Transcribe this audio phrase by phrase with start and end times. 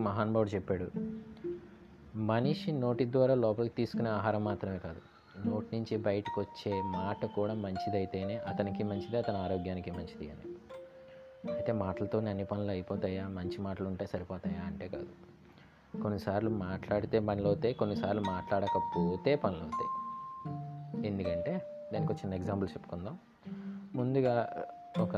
[0.00, 0.90] మహానుభావుడు చెప్పాడు
[2.16, 5.00] మనిషి నోటి ద్వారా లోపలికి తీసుకునే ఆహారం మాత్రమే కాదు.
[5.48, 10.54] నోటి నుంచి బయటకు వచ్చే మాట కూడా మంచిదైతేనే అతనికి మంచిది అతని ఆరోగ్యానికి మంచిది అని.
[11.52, 13.28] అయితే మాటలతో అన్ని పనులు అయిపోతాయా?
[13.28, 14.60] మంచి మాటలు ఉంటే సరిపోతాయా?
[14.60, 15.08] అంటే కాదు.
[16.02, 19.90] కొన్నిసార్లు మాట్లాడితే పనులు అవుతాయి కొన్నిసార్లు మాట్లాడకపోతే పనులు అవుతాయి
[21.06, 21.62] ఎందుకంటే
[21.94, 23.18] దానికి ఒక చిన్న ఎగ్జాంపుల్ చెప్పుకుందాం.
[23.94, 24.64] ముందుగా
[24.98, 25.12] ఒక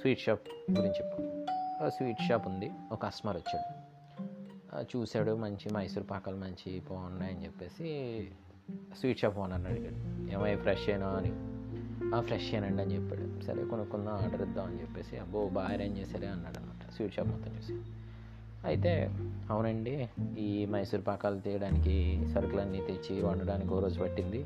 [0.00, 0.40] స్వీట్ షాప్
[0.72, 1.46] గురించి చెప్పుకుందాం
[1.90, 3.83] స్వీట్ షాప్ ఉంది ఒక కస్టమర్ వచ్చాడు.
[4.82, 5.36] చూశాడు.
[5.36, 7.86] మంచి మైసూర్ పాకాలు మంచి బాగున్నాయని చెప్పేసి
[9.00, 9.98] స్వీట్ షాప్ ఓనర్ని అడిగాడు.
[10.32, 11.32] ఏమై ఫ్రెష్ అయినా అని.
[12.22, 13.42] ఫ్రెష్ అయినండి అని చెప్పాడు.
[13.44, 17.52] సరే కొనుక్కుందాం ఆర్డర్ ఇద్దాం అని చెప్పేసి అబ్బో బాగా అరేంజ్ చేశారే అన్నాడు అనమాట స్వీట్ షాప్ మొత్తం
[17.56, 17.74] చూసి.
[18.64, 19.10] అయితే
[19.50, 24.44] అవునండి ఈ మైసూర్ పాకాలు తీయడానికి సరుకులన్నీ తెచ్చి వండడానికి ఓ రోజు పట్టింది.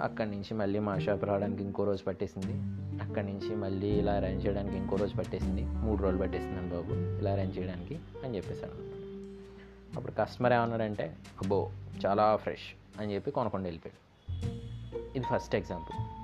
[0.00, 2.54] అక్కడి నుంచి మళ్ళీ మా షాప్ రావడానికి ఇంకో రోజు పట్టేసింది.
[3.02, 5.64] అక్కడి నుంచి మళ్ళీ ఇలా అరేంజ్ చేయడానికి ఇంకో రోజు పట్టేసింది.
[5.64, 8.97] మూడు రోజులు పట్టేసింది అని బాబు ఇలా అరేంజ్ చేయడానికి అని చెప్పేశాను
[9.98, 11.70] అప్పుడు కస్టమర్ ఏమన్నాడంటే అబ్బో
[12.06, 14.08] చాలా ఫ్రెష్ అని చెప్పి కొనకుండా వెళ్ళిపోయాడు.
[15.16, 16.18] ఇది ఫస్ట్ ఎగ్జాంపుల్.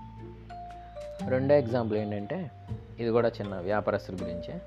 [1.30, 2.50] రెండో ఎగ్జాంపుల్ ఏంటంటే
[2.98, 4.61] ఇది కూడా చిన్న వ్యాపారస్తుల గురించే.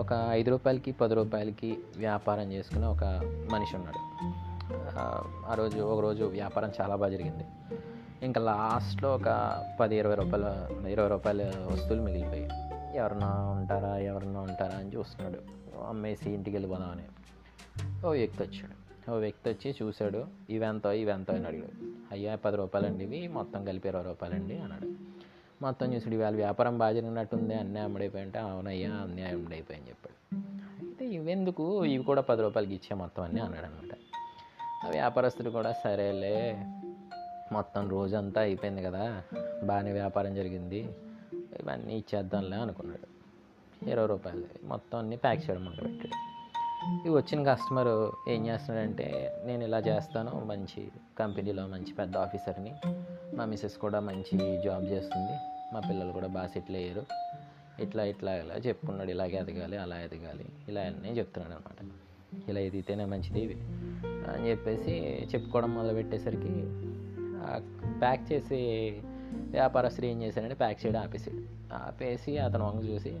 [0.00, 3.04] ఒక ఐదు రూపాయలకి పది రూపాయలకి వ్యాపారం చేసుకునే ఒక
[3.52, 4.30] మనిషి ఉన్నాడు.
[5.48, 7.44] ఆ, రోజు ఒకరోజు వ్యాపారం చాలా బాగా జరిగింది.
[8.22, 12.65] ఇంకా లాస్ట్లో ఒక పది ఇరవై రూపాయల ఇరవై రూపాయల వస్తువులు మిగిలిపోయాయి.
[12.96, 15.38] ఎవరన్నా ఉంటారా ఎవరన్నా ఉంటారా అని చూస్తున్నాడు.
[15.88, 17.02] అమ్మేసి ఇంటికి వెళ్ళిపోదామని.
[18.06, 18.86] ఓ వ్యక్తి వచ్చాడు.
[19.10, 21.96] ఓ వ్యక్తి వచ్చి చూశాడు ఇవెంతో ఇవెంతో అని అడిగాడు.
[22.12, 24.88] అయ్యా పది రూపాయలండి ఇవి మొత్తం కలిపి ఇరవై రూపాయలండి అన్నాడు.
[25.62, 30.36] మొత్తం చూసాడు ఇవాళ వ్యాపారం బాగా జరిగినట్టుంది అన్నీ అమ్ముడైపోయి అంటే అవునయ్యా అన్నీ అమ్ముడైపోయి అని చెప్పాడు.
[30.82, 31.84] అయితే ఇవెందుకు?
[31.84, 33.96] ఇవి కూడా పది రూపాయలకి ఇచ్చే మొత్తం అన్నీ అన్నాడు అనమాట.
[34.86, 36.66] ఆ వ్యాపారస్తుడు కూడా సరేలే
[37.52, 39.22] మొత్తం రోజంతా అయిపోయింది కదా
[39.64, 40.88] బాగానే వ్యాపారం జరిగింది
[41.62, 43.16] ఇవన్నీ ఇచ్చేద్దాంలే అనుకున్నాడు.
[43.90, 44.44] ఇరవై రూపాయలు.
[44.64, 46.36] మొత్తం అన్నీ ప్యాక్ చేయడం మొదలుపెట్టాడు
[47.06, 50.88] ఇవి వచ్చిన కస్టమర్ ఏం చేస్తున్నాడంటే నేను ఇలా చేస్తాను మంచి
[51.18, 52.74] కంపెనీలో మంచి పెద్ద ఆఫీసర్ని.
[53.34, 55.32] మా మిస్సెస్ కూడా మంచి జాబ్ చేస్తుంది.
[55.72, 57.06] మా పిల్లలు కూడా బాగా సెటిల్ అయ్యారు.
[57.82, 59.10] ఇట్లా ఇట్లా ఇలా చెప్పుకున్నాడు.
[59.10, 60.44] ఇలాగే ఎదగాలి అలా ఎదగాలి.
[60.68, 62.06] ఇలా అన్నీ చెప్తున్నాడు అనమాట
[62.48, 63.54] ఇలా ఎదిగితేనే మంచిది
[64.06, 66.52] అని చెప్పేసి చెప్పుకోవడం మొదలుపెట్టేసరికి
[67.98, 68.56] ప్యాక్ చేసి
[69.34, 71.42] వ్యాపారస్తుడు ఏం చేశాడంటే ప్యాక్ చేయడం ఆపేసాడు
[71.74, 73.18] ఆపేసి అతను వంగ చూసి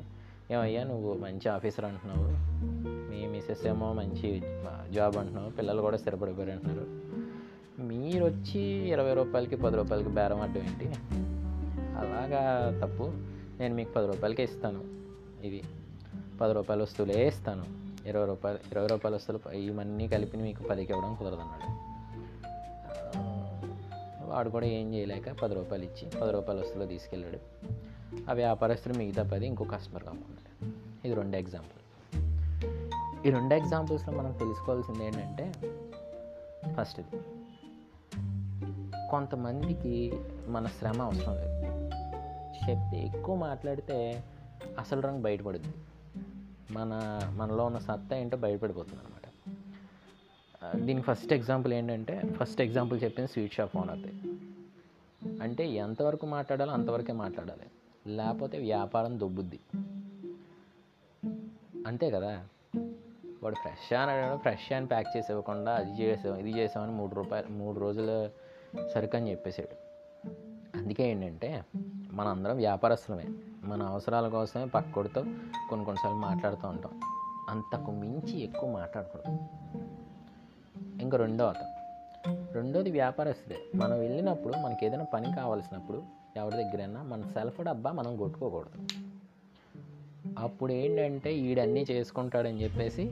[0.50, 2.56] ఏమయ్యా నువ్వు మంచి ఆఫీసర్ అంటున్నావు.
[3.10, 4.42] మీ మిస్సెస్ ఏమో మంచి
[4.92, 5.50] జాబ్ అంటున్నావు.
[5.50, 7.06] పిల్లలు కూడా స్థిరపడిపోయారు అంటున్నారు.
[7.82, 10.84] మీరు వచ్చి ఇరవై రూపాయలకి పది రూపాయలకి బేరం అడ్డం ఏంటి?
[11.98, 13.12] అలాగా తప్పు.
[13.60, 14.84] నేను మీకు పది రూపాయలకే ఇస్తాను.
[15.46, 15.62] ఇవి
[16.40, 17.64] పది రూపాయల వస్తువులే ఇస్తాను.
[18.08, 21.70] ఇరవై రూపాయలు ఇరవై రూపాయల వస్తువులు ఇవన్నీ కలిపి మీకు పదికి ఇవ్వడం కుదరదన్నాడు.
[21.70, 21.95] ఆ,
[24.26, 27.38] వాడు కూడా ఏం చేయలేక పది రూపాయలు ఇచ్చి పది రూపాయల వస్తువులు తీసుకెళ్ళాడు.
[28.30, 30.72] ఆ వ్యాపారస్తులు మిగతా పది ఇంకో కస్టమర్కి అమ్ముకున్నాడు
[31.06, 31.76] ఇది రెండు ఎగ్జాంపుల్
[33.26, 35.52] ఈ రెండు ఎగ్జాంపుల్స్లో మనం తెలుసుకోవాల్సింది ఏంటంటే
[36.74, 37.22] ఫస్ట్ ఇది.
[39.10, 40.12] కొంతమందికి
[40.48, 41.56] మన శ్రమ అవసరం లేదు.
[42.70, 44.24] చెప్తే ఎక్కువ మాట్లాడితే
[44.78, 45.74] అసలు రంగు బయటపడుద్ది.
[46.70, 49.25] మన మనలో ఉన్న సత్తా ఏంటో బయటపడిపోతుంది అనమాట
[50.74, 54.12] దీని ఫస్ట్ ఎగ్జాంపుల్ ఏంటంటే ఫస్ట్ ఎగ్జాంపుల్ చెప్పింది స్వీట్ షాప్ ఓనర్ది
[55.42, 57.66] అంటే ఎంతవరకు మాట్లాడాలో అంతవరకే మాట్లాడాలి.
[58.14, 59.60] లేకపోతే వ్యాపారం దొబ్బుద్ది.
[61.86, 62.44] అంతే కదా?
[63.42, 67.52] వాడు ఫ్రెష్ అని అడిగాడు ఫ్రెష్ అని ప్యాక్ చేసి ఇవ్వకుండా అది చేసాం ఇది చేసామని మూడు రూపాయలు
[67.52, 68.30] మూడు రోజుల
[68.94, 69.76] సరుకు అని చెప్పేశాడు.
[70.78, 71.64] అందుకే ఏంటంటే
[72.12, 73.24] మన అందరం వ్యాపారస్తులమే.
[73.62, 75.24] మన అవసరాల కోసమే పక్కడితో
[75.68, 77.00] కొన్ని కొన్నిసార్లు మాట్లాడుతూ ఉంటాం.
[77.48, 79.38] అంతకు మించి ఎక్కువ మాట్లాడకూడదు.
[81.06, 81.76] ఇంకా రెండో అతను.
[82.52, 83.56] రెండోది వ్యాపారస్తుడే.
[83.74, 86.02] మనం వెళ్ళినప్పుడు మనకి ఏదైనా పని కావాల్సినప్పుడు
[86.36, 88.88] ఎవరి దగ్గరైనా మన సెల్ఫ్ డబ్బా మనం కొట్టుకోకూడదు.
[90.38, 93.02] అప్పుడు ఏంటంటే వీడన్నీ చేసుకుంటాడని చెప్పేసి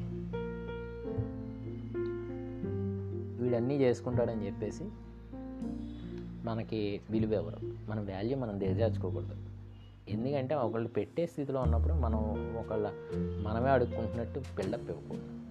[3.43, 4.84] వీడన్నీ చేసుకుంటాడని చెప్పేసి
[6.44, 7.59] మనకి విలువ ఎవరు?
[7.91, 9.36] మన వాల్యూ మనం దిగజార్చుకోకూడదు
[10.09, 12.19] ఎందుకంటే ఒకళ్ళు పెట్టే స్థితిలో ఉన్నప్పుడు మనం
[12.59, 15.44] ఒకళ్ళ మనమే అడుక్కుంటున్నట్టు బిల్డప్ ఇవ్వకూడదు.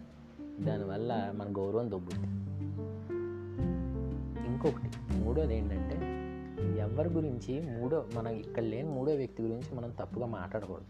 [0.61, 2.27] దానివల్ల మన గౌరవం దొబ్బుద్ది.
[4.47, 5.95] ఇంకొకటి మూడోది ఏంటంటే
[6.79, 10.85] ఎవరి గురించి మూడో మన ఇక్కడ లేని మూడో వ్యక్తి గురించి మనం తప్పుగా మాట్లాడకూడదు.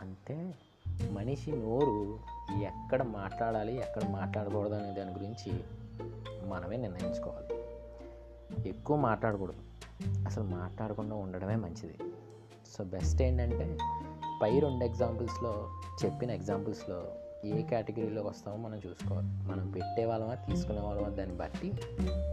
[0.00, 0.54] అంతే
[1.10, 2.18] మనిషి నోరు
[2.62, 5.52] ఎక్కడ మాట్లాడాలి ఎక్కడ మాట్లాడకూడదు అనే దాని గురించి
[6.48, 7.62] మనమే నిర్ణయించుకోవాలి.
[8.68, 9.60] ఎక్కువ మాట్లాడకూడదు.
[10.26, 11.94] అసలు మాట్లాడకుండా ఉండడమే మంచిది.
[12.72, 13.78] సో బెస్ట్ ఏంటంటే
[14.42, 15.68] పై రెండు ఎగ్జాంపుల్స్లో
[16.04, 17.02] చెప్పిన ఎగ్జాంపుల్స్లో
[17.44, 19.26] ఏ కేటగిరీలో వస్తామో మనం చూసుకోవాలి.
[19.26, 21.72] మనం పెట్టే వాళ్ళమా తీసుకునే వాళ్ళమా దాన్ని బట్టి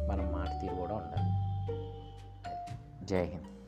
[0.07, 1.31] మనం మాట తీరు కూడా ఉండాలి.
[3.05, 3.58] జై హింద్.